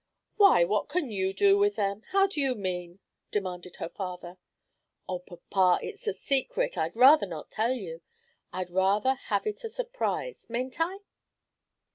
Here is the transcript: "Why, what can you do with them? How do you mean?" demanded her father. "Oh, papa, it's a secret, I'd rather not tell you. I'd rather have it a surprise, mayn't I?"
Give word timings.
"Why, 0.35 0.63
what 0.63 0.89
can 0.89 1.11
you 1.11 1.31
do 1.31 1.59
with 1.59 1.75
them? 1.75 2.01
How 2.09 2.25
do 2.25 2.41
you 2.41 2.55
mean?" 2.55 2.97
demanded 3.29 3.75
her 3.75 3.89
father. 3.89 4.39
"Oh, 5.07 5.19
papa, 5.19 5.77
it's 5.85 6.07
a 6.07 6.13
secret, 6.13 6.75
I'd 6.75 6.95
rather 6.95 7.27
not 7.27 7.51
tell 7.51 7.73
you. 7.73 8.01
I'd 8.51 8.71
rather 8.71 9.13
have 9.13 9.45
it 9.45 9.63
a 9.63 9.69
surprise, 9.69 10.47
mayn't 10.49 10.77
I?" 10.81 11.01